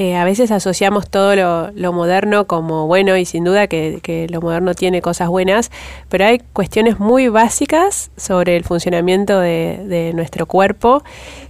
eh, 0.00 0.14
a 0.14 0.24
veces 0.24 0.52
asociamos 0.52 1.10
todo 1.10 1.34
lo, 1.74 1.92
moderno 1.92 2.46
como 2.46 2.86
bueno 2.86 3.16
y 3.16 3.24
sin 3.24 3.42
duda 3.42 3.66
que, 3.66 4.28
lo 4.30 4.40
moderno 4.40 4.72
tiene 4.74 5.02
cosas 5.02 5.28
buenas, 5.28 5.72
pero 6.08 6.24
hay 6.24 6.38
cuestiones 6.52 7.00
muy 7.00 7.26
básicas 7.26 8.12
sobre 8.16 8.56
el 8.56 8.62
funcionamiento 8.62 9.40
de, 9.40 10.12
nuestro 10.14 10.46
cuerpo 10.46 11.02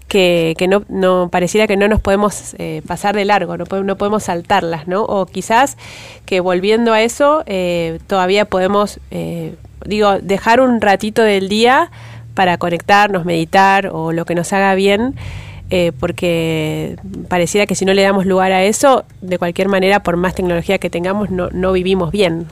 que, 0.09 0.57
no, 0.67 0.83
no, 0.88 1.28
pareciera 1.31 1.67
que 1.67 1.76
no 1.76 1.88
nos 1.88 2.00
podemos 2.00 2.55
eh, 2.59 2.81
pasar 2.87 3.14
de 3.14 3.26
largo, 3.26 3.59
no, 3.59 3.67
no 3.85 3.97
podemos 3.99 4.23
saltarlas, 4.25 4.88
¿no? 4.88 5.02
O 5.02 5.26
quizás 5.26 5.76
que 6.25 6.40
volviendo 6.40 6.95
a 6.95 7.02
eso 7.02 7.43
eh, 7.45 7.99
todavía 8.07 8.47
podemos, 8.47 8.99
digo, 9.85 10.19
dejar 10.21 10.62
un 10.62 10.81
ratito 10.81 11.23
del 11.23 11.50
día 11.50 11.90
para 12.33 12.57
conectarnos, 12.57 13.26
meditar 13.26 13.90
o 13.93 14.12
lo 14.12 14.25
que 14.25 14.35
nos 14.35 14.55
haga 14.55 14.75
bien 14.75 15.17
eh, 15.71 15.93
porque 15.99 16.97
pareciera 17.29 17.67
que 17.67 17.75
si 17.75 17.85
no 17.85 17.95
le 17.95 18.03
damos 18.03 18.27
lugar 18.27 18.53
a 18.53 18.65
eso, 18.65 19.05
de 19.21 19.39
cualquier 19.39 19.69
manera, 19.69 20.03
por 20.03 20.17
más 20.17 20.35
tecnología 20.35 20.79
que 20.79 20.91
tengamos, 20.91 21.31
no, 21.31 21.49
no 21.51 21.73
vivimos 21.73 22.11
bien. 22.11 22.47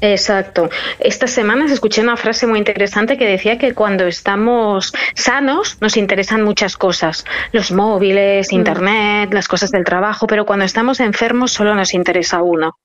Exacto. 0.00 0.68
Estas 0.98 1.30
semanas 1.30 1.70
escuché 1.70 2.02
una 2.02 2.16
frase 2.16 2.46
muy 2.46 2.58
interesante 2.58 3.16
que 3.16 3.26
decía 3.26 3.58
que 3.58 3.74
cuando 3.74 4.06
estamos 4.06 4.92
sanos 5.14 5.78
nos 5.80 5.96
interesan 5.96 6.42
muchas 6.42 6.76
cosas, 6.76 7.24
los 7.52 7.72
móviles, 7.72 8.52
mm. 8.52 8.54
internet, 8.54 9.32
las 9.32 9.48
cosas 9.48 9.70
del 9.70 9.84
trabajo, 9.84 10.26
pero 10.26 10.44
cuando 10.44 10.64
estamos 10.64 11.00
enfermos 11.00 11.52
solo 11.52 11.74
nos 11.74 11.94
interesa 11.94 12.42
uno 12.42 12.76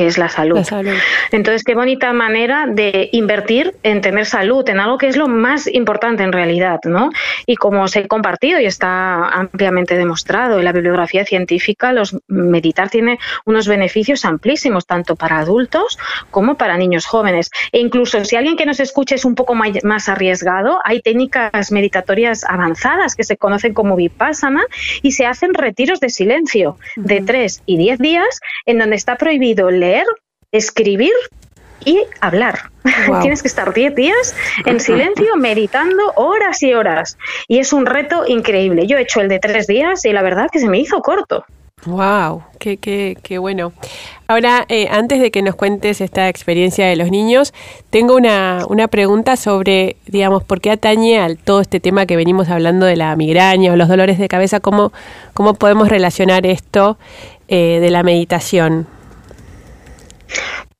que 0.00 0.06
es 0.06 0.16
la 0.16 0.30
salud. 0.30 0.66
Entonces, 1.30 1.62
qué 1.62 1.74
bonita 1.74 2.14
manera 2.14 2.64
de 2.66 3.10
invertir 3.12 3.74
en 3.82 4.00
tener 4.00 4.24
salud, 4.24 4.66
en 4.70 4.80
algo 4.80 4.96
que 4.96 5.08
es 5.08 5.18
lo 5.18 5.28
más 5.28 5.66
importante 5.66 6.22
en 6.22 6.32
realidad, 6.32 6.80
¿no? 6.84 7.10
Y 7.44 7.56
como 7.56 7.82
os 7.82 7.94
he 7.96 8.08
compartido 8.08 8.58
y 8.60 8.64
está 8.64 9.26
ampliamente 9.28 9.98
demostrado 9.98 10.58
en 10.58 10.64
la 10.64 10.72
bibliografía 10.72 11.26
científica, 11.26 11.92
los 11.92 12.16
meditar 12.28 12.88
tiene 12.88 13.18
unos 13.44 13.68
beneficios 13.68 14.24
amplísimos, 14.24 14.86
tanto 14.86 15.16
para 15.16 15.40
adultos 15.40 15.98
como 16.30 16.54
para 16.54 16.78
niños 16.78 17.04
jóvenes. 17.04 17.50
E 17.70 17.78
incluso 17.78 18.24
si 18.24 18.36
alguien 18.36 18.56
que 18.56 18.64
nos 18.64 18.80
escuche 18.80 19.16
es 19.16 19.26
un 19.26 19.34
poco 19.34 19.54
más 19.54 20.08
arriesgado, 20.08 20.78
hay 20.82 21.02
técnicas 21.02 21.72
meditatorias 21.72 22.42
avanzadas 22.44 23.14
que 23.14 23.24
se 23.24 23.36
conocen 23.36 23.74
como 23.74 23.96
vipassana 23.96 24.62
y 25.02 25.12
se 25.12 25.26
hacen 25.26 25.52
retiros 25.52 26.00
de 26.00 26.08
silencio 26.08 26.78
de 26.96 27.20
3 27.20 27.64
y 27.66 27.76
10 27.76 27.98
días 27.98 28.40
en 28.64 28.78
donde 28.78 28.96
está 28.96 29.16
prohibido 29.16 29.70
leer, 29.70 29.89
escribir 30.52 31.12
y 31.84 32.02
hablar. 32.20 32.70
Tienes 33.22 33.42
que 33.42 33.48
estar 33.48 33.72
10 33.72 33.94
días 33.94 34.34
en 34.66 34.80
silencio, 34.80 35.36
meditando 35.36 36.12
horas 36.16 36.62
y 36.62 36.74
horas. 36.74 37.16
Y 37.48 37.58
es 37.58 37.72
un 37.72 37.86
reto 37.86 38.24
increíble. 38.26 38.86
Yo 38.86 38.98
he 38.98 39.02
hecho 39.02 39.20
el 39.20 39.28
de 39.28 39.38
tres 39.38 39.66
días 39.66 40.04
y 40.04 40.12
la 40.12 40.22
verdad 40.22 40.48
que 40.50 40.58
se 40.58 40.68
me 40.68 40.78
hizo 40.78 41.00
corto. 41.00 41.44
Wow, 41.86 42.42
qué, 42.58 42.76
qué, 42.76 43.16
qué 43.22 43.38
bueno. 43.38 43.72
Ahora, 44.28 44.66
eh, 44.68 44.88
antes 44.90 45.18
de 45.18 45.30
que 45.30 45.40
nos 45.40 45.54
cuentes 45.54 46.02
esta 46.02 46.28
experiencia 46.28 46.86
de 46.86 46.94
los 46.94 47.10
niños, 47.10 47.54
tengo 47.88 48.14
una, 48.14 48.66
una 48.68 48.86
pregunta 48.86 49.36
sobre, 49.36 49.96
digamos, 50.06 50.44
por 50.44 50.60
qué 50.60 50.70
atañe 50.72 51.18
a 51.18 51.34
todo 51.34 51.62
este 51.62 51.80
tema 51.80 52.04
que 52.04 52.16
venimos 52.16 52.50
hablando 52.50 52.84
de 52.84 52.96
la 52.96 53.16
migraña 53.16 53.72
o 53.72 53.76
los 53.76 53.88
dolores 53.88 54.18
de 54.18 54.28
cabeza, 54.28 54.60
cómo, 54.60 54.92
cómo 55.32 55.54
podemos 55.54 55.88
relacionar 55.88 56.44
esto 56.44 56.98
eh, 57.48 57.78
de 57.80 57.90
la 57.90 58.02
meditación. 58.02 58.86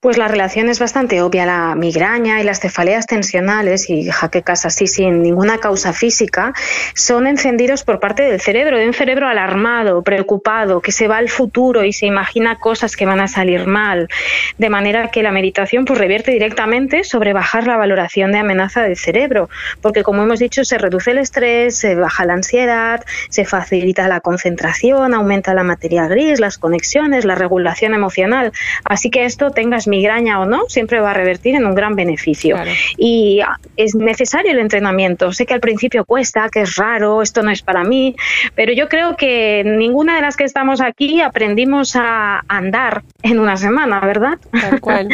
Pues 0.02 0.16
la 0.16 0.28
relación 0.28 0.70
es 0.70 0.78
bastante 0.78 1.20
obvia. 1.20 1.44
La 1.44 1.74
migraña 1.74 2.40
y 2.40 2.42
las 2.42 2.58
cefaleas 2.58 3.06
tensionales 3.06 3.90
y 3.90 4.10
jaquecas 4.10 4.64
así 4.64 4.86
sin 4.86 5.22
ninguna 5.22 5.58
causa 5.58 5.92
física 5.92 6.54
son 6.94 7.26
encendidos 7.26 7.84
por 7.84 8.00
parte 8.00 8.22
del 8.22 8.40
cerebro, 8.40 8.78
de 8.78 8.86
un 8.86 8.94
cerebro 8.94 9.28
alarmado, 9.28 10.02
preocupado, 10.02 10.80
que 10.80 10.90
se 10.90 11.06
va 11.06 11.18
al 11.18 11.28
futuro 11.28 11.84
y 11.84 11.92
se 11.92 12.06
imagina 12.06 12.56
cosas 12.56 12.96
que 12.96 13.04
van 13.04 13.20
a 13.20 13.28
salir 13.28 13.66
mal. 13.66 14.08
De 14.56 14.70
manera 14.70 15.10
que 15.10 15.22
la 15.22 15.32
meditación 15.32 15.84
pues 15.84 15.98
revierte 15.98 16.30
directamente 16.30 17.04
sobre 17.04 17.34
bajar 17.34 17.66
la 17.66 17.76
valoración 17.76 18.32
de 18.32 18.38
amenaza 18.38 18.80
del 18.80 18.96
cerebro, 18.96 19.50
porque 19.82 20.02
como 20.02 20.22
hemos 20.22 20.38
dicho 20.38 20.64
se 20.64 20.78
reduce 20.78 21.10
el 21.10 21.18
estrés, 21.18 21.76
se 21.76 21.94
baja 21.94 22.24
la 22.24 22.32
ansiedad, 22.32 23.04
se 23.28 23.44
facilita 23.44 24.08
la 24.08 24.20
concentración, 24.20 25.12
aumenta 25.12 25.52
la 25.52 25.62
materia 25.62 26.08
gris, 26.08 26.40
las 26.40 26.56
conexiones, 26.56 27.26
la 27.26 27.34
regulación 27.34 27.92
emocional. 27.92 28.52
Así 28.82 29.10
que 29.10 29.26
esto 29.26 29.50
tengas 29.50 29.89
migraña 29.90 30.40
o 30.40 30.46
no, 30.46 30.62
siempre 30.68 31.00
va 31.00 31.10
a 31.10 31.14
revertir 31.14 31.54
en 31.54 31.66
un 31.66 31.74
gran 31.74 31.94
beneficio. 31.94 32.56
Y 32.96 33.40
es 33.76 33.94
necesario 33.94 34.52
el 34.52 34.58
entrenamiento. 34.58 35.32
Sé 35.32 35.44
que 35.44 35.54
al 35.54 35.60
principio 35.60 36.04
cuesta, 36.04 36.48
que 36.48 36.62
es 36.62 36.76
raro, 36.76 37.20
esto 37.20 37.42
no 37.42 37.50
es 37.50 37.60
para 37.60 37.84
mí, 37.84 38.16
pero 38.54 38.72
yo 38.72 38.88
creo 38.88 39.16
que 39.16 39.62
ninguna 39.64 40.16
de 40.16 40.22
las 40.22 40.36
que 40.36 40.44
estamos 40.44 40.80
aquí 40.80 41.20
aprendimos 41.20 41.96
a 41.96 42.42
andar 42.48 43.02
en 43.22 43.38
una 43.38 43.56
semana, 43.56 44.00
¿verdad? 44.00 44.38
Tal 44.52 44.80
cual. 44.80 45.08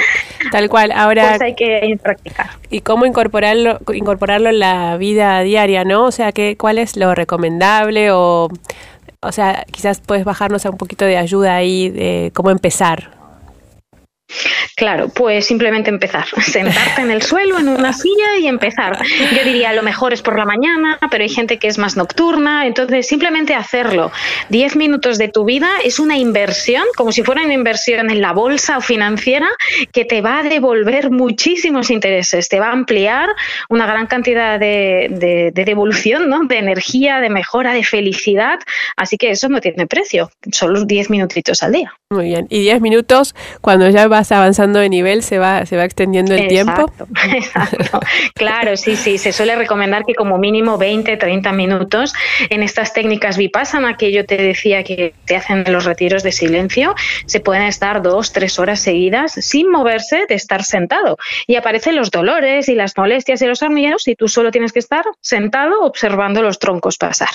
Tal 0.53 0.69
cual. 0.69 0.93
Ahora 0.93 1.31
pues 1.31 1.43
hay 1.43 1.55
que 1.55 1.99
practicar. 2.03 2.51
¿Y 2.71 2.81
cómo 2.83 3.07
incorporarlo 3.07 3.81
incorporarlo 3.95 4.51
en 4.51 4.59
la 4.59 4.97
vida 4.97 5.41
diaria, 5.41 5.85
no? 5.85 6.05
O 6.05 6.13
sea, 6.13 6.33
¿qué, 6.33 6.57
¿cuál 6.57 6.79
es 6.79 6.97
lo 6.97 7.15
recomendable 7.15 8.11
o 8.13 8.49
o 9.27 9.33
sea, 9.33 9.65
quizás 9.71 10.01
puedes 10.01 10.25
bajarnos 10.25 10.67
a 10.67 10.71
un 10.71 10.77
poquito 10.77 11.05
de 11.05 11.17
ayuda 11.17 11.57
ahí 11.57 11.91
de 11.91 12.31
cómo 12.35 12.51
empezar. 12.51 13.11
Claro, 14.77 15.09
pues 15.09 15.47
simplemente 15.47 15.89
empezar, 15.89 16.27
sentarte 16.43 17.01
en 17.01 17.11
el 17.11 17.23
suelo, 17.23 17.59
en 17.59 17.69
una 17.69 17.93
silla 17.93 18.39
y 18.39 18.47
empezar. 18.47 18.99
Yo 19.35 19.45
diría, 19.45 19.73
lo 19.73 19.83
mejor 19.83 20.13
es 20.13 20.21
por 20.21 20.39
la 20.39 20.45
mañana, 20.45 20.99
pero 21.11 21.23
hay 21.23 21.31
gente 21.31 21.59
que 21.59 21.69
es 21.69 21.79
más 21.79 21.97
nocturna, 21.97 22.67
entonces 22.67 23.07
simplemente 23.07 23.55
hacerlo. 23.55 24.13
Diez 24.51 24.77
minutos 24.77 25.17
de 25.17 25.29
tu 25.29 25.45
vida 25.45 25.69
es 25.83 25.99
una 25.99 26.19
inversión, 26.19 26.85
como 26.97 27.13
si 27.13 27.23
fuera 27.23 27.43
una 27.43 27.55
inversión 27.55 28.11
en 28.11 28.21
la 28.21 28.33
bolsa 28.33 28.79
o 28.79 28.81
financiera, 28.81 29.49
que 29.93 30.05
te 30.05 30.21
va 30.21 30.41
a 30.41 30.43
devolver 30.43 31.11
muchísimos 31.11 31.91
intereses, 31.91 32.49
te 32.49 32.61
va 32.61 32.69
a 32.69 32.73
ampliar 32.73 33.31
una 33.71 33.87
gran 33.87 34.07
cantidad 34.07 34.61
de, 34.61 35.53
devolución, 35.55 36.29
¿no? 36.29 36.45
de 36.45 36.59
energía, 36.59 37.21
de 37.21 37.31
mejora, 37.31 37.73
de 37.73 37.83
felicidad. 37.83 38.59
Así 38.97 39.17
que 39.17 39.31
eso 39.31 39.49
no 39.49 39.61
tiene 39.61 39.87
precio, 39.87 40.31
solo 40.53 40.85
diez 40.85 41.09
minutitos 41.09 41.63
al 41.63 41.73
día. 41.73 41.95
Muy 42.11 42.27
bien, 42.27 42.47
y 42.51 42.61
diez 42.61 42.81
minutos 42.81 43.35
cuando 43.61 43.89
ya 43.89 44.07
vas 44.17 44.33
avanzando 44.33 44.79
de 44.79 44.89
nivel 44.89 45.23
se 45.23 45.39
va, 45.39 45.67
se 45.67 45.77
va 45.77 45.85
extendiendo 45.85 46.35
el 46.35 46.49
tiempo. 46.49 46.91
Exacto. 47.33 48.01
Claro, 48.35 48.77
sí, 48.77 48.97
sí. 48.97 49.19
Se 49.19 49.33
suele 49.33 49.57
recomendar 49.57 50.05
que 50.05 50.15
como 50.15 50.39
mínimo 50.39 50.79
20, 50.79 51.17
30 51.17 51.53
minutos 51.53 52.15
en 52.51 52.63
estas 52.63 52.93
técnicas 52.93 53.37
vipassana 53.37 53.97
que 53.97 54.13
yo 54.13 54.25
te 54.25 54.37
decía 54.37 54.85
que 54.85 55.15
te 55.25 55.37
hacen 55.37 55.65
los 55.69 55.85
retiros 55.85 56.23
de 56.23 56.33
silencio, 56.33 56.95
se 57.27 57.41
pueden 57.41 57.63
estar 57.63 58.03
dos, 58.03 58.33
tres 58.33 58.59
horas 58.59 58.81
seguidas 58.81 59.33
sin 59.33 59.71
moverse 59.71 60.27
de 60.29 60.35
estar 60.35 60.65
sentado. 60.65 61.17
Y 61.47 61.57
aparecen 61.57 61.97
los 61.97 62.11
dolores 62.11 62.69
y 62.69 62.75
las 62.75 62.97
molestias 62.97 63.43
y 63.43 63.47
los 63.47 63.63
hormigueros 63.63 64.07
y 64.09 64.15
tú 64.15 64.29
solo 64.29 64.51
tienes 64.51 64.73
que 64.73 64.81
estar 64.81 65.05
sentado 65.21 65.83
observando 65.83 66.43
los 66.43 66.59
troncos 66.59 66.99
pasar. 66.99 67.31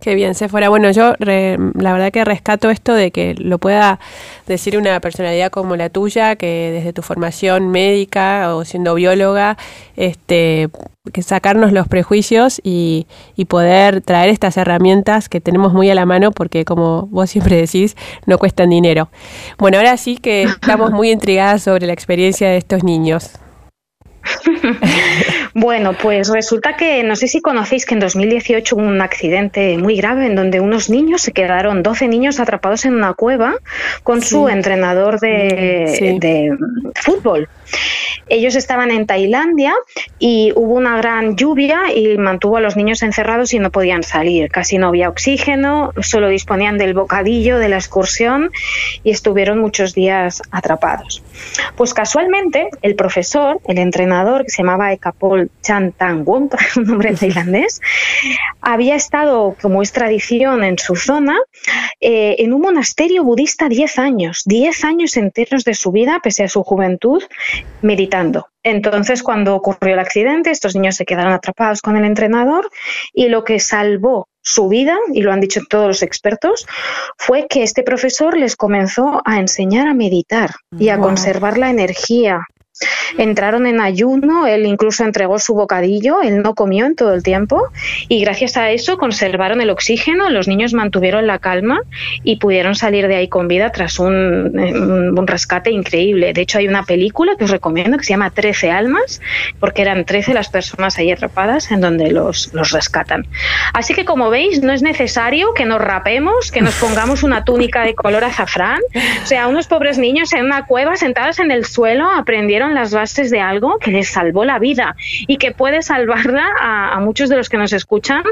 Qué 0.00 0.14
bien, 0.14 0.34
fuera 0.34 0.68
Bueno, 0.68 0.90
yo 0.90 1.14
la 1.18 1.92
verdad 1.92 2.10
que 2.10 2.24
rescato 2.24 2.70
esto 2.70 2.92
de 2.94 3.12
que 3.12 3.34
lo 3.34 3.58
pueda 3.58 4.00
decir 4.46 4.76
una 4.76 4.98
personalidad 5.00 5.50
como 5.50 5.76
la 5.76 5.90
tuya, 5.90 6.34
que 6.36 6.70
desde 6.72 6.92
tu 6.92 7.02
formación 7.02 7.70
médica 7.70 8.54
o 8.56 8.64
siendo 8.64 8.94
bióloga, 8.94 9.56
este, 9.96 10.70
que 11.12 11.22
sacarnos 11.22 11.72
los 11.72 11.86
prejuicios 11.86 12.60
y, 12.64 13.06
y 13.36 13.44
poder 13.44 14.00
traer 14.00 14.30
estas 14.30 14.56
herramientas 14.56 15.28
que 15.28 15.40
tenemos 15.40 15.72
muy 15.72 15.88
a 15.90 15.94
la 15.94 16.06
mano, 16.06 16.32
porque 16.32 16.64
como 16.64 17.06
vos 17.06 17.30
siempre 17.30 17.56
decís, 17.56 17.96
no 18.26 18.38
cuestan 18.38 18.70
dinero. 18.70 19.08
Bueno, 19.58 19.76
ahora 19.76 19.96
sí 19.96 20.16
que 20.16 20.42
estamos 20.44 20.90
muy 20.90 21.10
intrigadas 21.10 21.62
sobre 21.62 21.86
la 21.86 21.92
experiencia 21.92 22.48
de 22.48 22.56
estos 22.56 22.82
niños. 22.82 23.30
bueno, 25.54 25.94
pues 25.94 26.28
resulta 26.28 26.76
que 26.76 27.02
no 27.02 27.16
sé 27.16 27.28
si 27.28 27.40
conocéis 27.40 27.86
que 27.86 27.94
en 27.94 28.00
2018 28.00 28.76
hubo 28.76 28.82
un 28.82 29.00
accidente 29.00 29.76
muy 29.78 29.96
grave 29.96 30.26
en 30.26 30.36
donde 30.36 30.60
unos 30.60 30.90
niños 30.90 31.22
se 31.22 31.32
quedaron, 31.32 31.82
12 31.82 32.08
niños 32.08 32.40
atrapados 32.40 32.84
en 32.84 32.94
una 32.94 33.14
cueva 33.14 33.54
con 34.02 34.22
su 34.22 34.48
entrenador 34.48 35.20
de, 35.20 36.18
de 36.20 36.56
fútbol. 36.94 37.48
Ellos 38.28 38.54
estaban 38.54 38.92
en 38.92 39.06
Tailandia 39.06 39.74
y 40.20 40.52
hubo 40.54 40.74
una 40.74 40.96
gran 40.96 41.36
lluvia 41.36 41.92
y 41.94 42.16
mantuvo 42.16 42.58
a 42.58 42.60
los 42.60 42.76
niños 42.76 43.02
encerrados 43.02 43.52
y 43.54 43.58
no 43.58 43.70
podían 43.70 44.04
salir. 44.04 44.50
Casi 44.50 44.78
no 44.78 44.86
había 44.88 45.08
oxígeno, 45.08 45.92
solo 46.00 46.28
disponían 46.28 46.78
del 46.78 46.94
bocadillo 46.94 47.58
de 47.58 47.68
la 47.68 47.76
excursión 47.76 48.52
y 49.02 49.10
estuvieron 49.10 49.58
muchos 49.58 49.94
días 49.94 50.42
atrapados. 50.52 51.24
Pues 51.76 51.92
casualmente 51.92 52.68
el 52.82 52.94
profesor, 52.94 53.60
el 53.66 53.78
entrenador 53.78 54.44
que 54.44 54.50
se 54.50 54.62
llamaba 54.62 54.92
Chan 55.62 55.94
Wong, 56.24 56.50
un 56.76 56.84
nombre 56.84 57.14
tailandés, 57.14 57.80
había 58.60 58.94
estado, 58.94 59.56
como 59.60 59.82
es 59.82 59.92
tradición 59.92 60.64
en 60.64 60.78
su 60.78 60.96
zona, 60.96 61.38
eh, 62.00 62.36
en 62.38 62.52
un 62.52 62.60
monasterio 62.60 63.24
budista 63.24 63.68
10 63.68 63.98
años, 63.98 64.42
10 64.46 64.84
años 64.84 65.16
enteros 65.16 65.64
de 65.64 65.74
su 65.74 65.92
vida, 65.92 66.20
pese 66.22 66.44
a 66.44 66.48
su 66.48 66.62
juventud, 66.62 67.22
meditando. 67.82 68.48
Entonces, 68.62 69.22
cuando 69.22 69.54
ocurrió 69.54 69.94
el 69.94 70.00
accidente, 70.00 70.50
estos 70.50 70.74
niños 70.74 70.96
se 70.96 71.06
quedaron 71.06 71.32
atrapados 71.32 71.80
con 71.80 71.96
el 71.96 72.04
entrenador 72.04 72.68
y 73.12 73.28
lo 73.28 73.44
que 73.44 73.58
salvó 73.58 74.28
su 74.42 74.68
vida, 74.68 74.96
y 75.12 75.22
lo 75.22 75.32
han 75.32 75.40
dicho 75.40 75.60
todos 75.68 75.86
los 75.86 76.02
expertos, 76.02 76.66
fue 77.16 77.46
que 77.48 77.62
este 77.62 77.82
profesor 77.82 78.36
les 78.36 78.56
comenzó 78.56 79.22
a 79.24 79.38
enseñar 79.38 79.86
a 79.86 79.94
meditar 79.94 80.54
y 80.78 80.88
a 80.88 80.98
conservar 80.98 81.58
la 81.58 81.70
energía 81.70 82.46
entraron 83.18 83.66
en 83.66 83.80
ayuno, 83.80 84.46
él 84.46 84.66
incluso 84.66 85.04
entregó 85.04 85.38
su 85.38 85.54
bocadillo, 85.54 86.22
él 86.22 86.42
no 86.42 86.54
comió 86.54 86.86
en 86.86 86.94
todo 86.94 87.14
el 87.14 87.22
tiempo 87.22 87.68
y 88.08 88.20
gracias 88.20 88.56
a 88.56 88.70
eso 88.70 88.98
conservaron 88.98 89.60
el 89.60 89.70
oxígeno, 89.70 90.30
los 90.30 90.48
niños 90.48 90.74
mantuvieron 90.74 91.26
la 91.26 91.38
calma 91.38 91.80
y 92.22 92.36
pudieron 92.36 92.74
salir 92.74 93.08
de 93.08 93.16
ahí 93.16 93.28
con 93.28 93.48
vida 93.48 93.70
tras 93.72 93.98
un, 93.98 94.58
un, 94.58 95.26
rescate 95.26 95.70
increíble. 95.70 96.32
De 96.32 96.40
hecho, 96.40 96.58
hay 96.58 96.66
una 96.66 96.82
película 96.82 97.36
que 97.36 97.44
os 97.44 97.50
recomiendo 97.50 97.96
que 97.96 98.04
se 98.04 98.10
llama 98.10 98.30
Trece 98.30 98.70
almas, 98.70 99.20
porque 99.60 99.82
eran 99.82 100.04
trece 100.04 100.34
las 100.34 100.48
personas 100.48 100.98
ahí 100.98 101.10
atrapadas 101.10 101.70
en 101.70 101.80
donde 101.80 102.10
los, 102.10 102.52
los 102.52 102.70
rescatan. 102.70 103.26
Así 103.72 103.94
que 103.94 104.04
como 104.04 104.30
veis, 104.30 104.62
no 104.62 104.72
es 104.72 104.82
necesario 104.82 105.54
que 105.54 105.64
nos 105.64 105.80
rapemos, 105.80 106.50
que 106.50 106.62
nos 106.62 106.74
pongamos 106.74 107.22
una 107.22 107.44
túnica 107.44 107.84
de 107.84 107.94
color 107.94 108.24
azafrán. 108.24 108.80
O 109.22 109.26
sea, 109.26 109.46
unos 109.48 109.66
pobres 109.66 109.98
niños 109.98 110.32
en 110.32 110.44
una 110.44 110.66
cueva 110.66 110.96
sentados 110.96 111.38
en 111.38 111.50
el 111.50 111.64
suelo 111.64 112.10
aprendieron 112.10 112.74
las 112.74 112.90
bases 113.00 113.30
de 113.30 113.40
algo 113.40 113.78
que 113.78 113.90
les 113.90 114.08
salvó 114.08 114.44
la 114.44 114.58
vida 114.58 114.94
y 115.26 115.38
que 115.38 115.52
puede 115.52 115.80
salvarla 115.80 116.46
a, 116.60 117.00
muchos 117.00 117.30
de 117.30 117.36
los 117.36 117.48
que 117.48 117.56
nos 117.56 117.72
escuchan, 117.72 118.22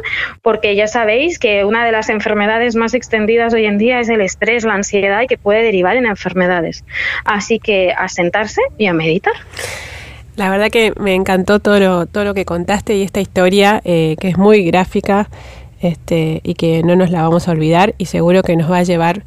porque 0.42 0.76
ya 0.76 0.86
sabéis 0.86 1.38
que 1.38 1.64
una 1.64 1.86
de 1.86 1.92
las 1.92 2.10
enfermedades 2.10 2.76
más 2.76 2.92
extendidas 2.92 3.54
hoy 3.54 3.64
en 3.64 3.78
día 3.78 3.98
es 3.98 4.10
el 4.10 4.20
estrés, 4.20 4.64
la 4.64 4.74
ansiedad 4.74 5.22
y 5.22 5.26
que 5.26 5.38
puede 5.38 5.62
derivar 5.62 5.96
en 5.96 6.04
enfermedades. 6.04 6.84
Así 7.24 7.58
que 7.58 7.92
a 7.96 8.08
sentarse 8.08 8.60
y 8.76 8.86
a 8.86 8.92
meditar. 8.92 9.32
La 10.36 10.50
verdad 10.50 10.68
que 10.70 10.92
me 11.00 11.14
encantó 11.14 11.60
todo 11.60 11.80
lo, 11.80 12.06
todo 12.06 12.24
lo 12.24 12.34
que 12.34 12.44
contaste 12.44 12.94
y 12.94 13.02
esta 13.02 13.20
historia 13.20 13.80
eh, 13.84 14.16
que 14.20 14.28
es 14.28 14.36
muy 14.36 14.64
gráfica 14.64 15.30
este, 15.80 16.40
y 16.42 16.54
que 16.54 16.82
no 16.82 16.94
nos 16.94 17.10
la 17.10 17.22
vamos 17.22 17.48
a 17.48 17.52
olvidar 17.52 17.94
y 17.98 18.06
seguro 18.06 18.42
que 18.42 18.56
nos 18.56 18.70
va 18.70 18.78
a 18.78 18.82
llevar 18.82 19.22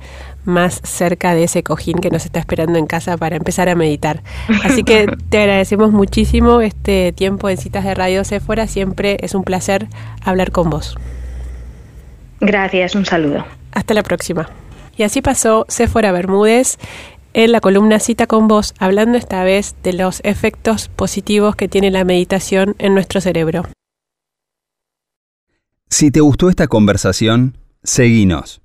más 0.45 0.81
cerca 0.83 1.35
de 1.35 1.43
ese 1.43 1.63
cojín 1.63 1.97
que 1.99 2.09
nos 2.09 2.25
está 2.25 2.39
esperando 2.39 2.79
en 2.79 2.87
casa 2.87 3.17
para 3.17 3.35
empezar 3.35 3.69
a 3.69 3.75
meditar. 3.75 4.23
Así 4.63 4.83
que 4.83 5.07
te 5.29 5.41
agradecemos 5.41 5.91
muchísimo 5.91 6.61
este 6.61 7.11
tiempo 7.13 7.49
en 7.49 7.57
citas 7.57 7.83
de 7.83 7.93
Radio 7.93 8.23
Sephora. 8.23 8.67
Siempre 8.67 9.17
es 9.21 9.35
un 9.35 9.43
placer 9.43 9.87
hablar 10.23 10.51
con 10.51 10.69
vos. 10.69 10.95
Gracias, 12.39 12.95
un 12.95 13.05
saludo. 13.05 13.45
Hasta 13.71 13.93
la 13.93 14.03
próxima. 14.03 14.49
Y 14.97 15.03
así 15.03 15.21
pasó 15.21 15.65
Sephora 15.69 16.11
Bermúdez 16.11 16.77
en 17.33 17.51
la 17.51 17.61
columna 17.61 17.99
Cita 17.99 18.27
con 18.27 18.47
vos, 18.47 18.73
hablando 18.77 19.17
esta 19.17 19.43
vez 19.43 19.75
de 19.83 19.93
los 19.93 20.19
efectos 20.23 20.89
positivos 20.89 21.55
que 21.55 21.69
tiene 21.69 21.89
la 21.89 22.03
meditación 22.03 22.75
en 22.77 22.93
nuestro 22.93 23.21
cerebro. 23.21 23.63
Si 25.89 26.11
te 26.11 26.19
gustó 26.19 26.49
esta 26.49 26.67
conversación, 26.67 27.57
seguinos 27.83 28.60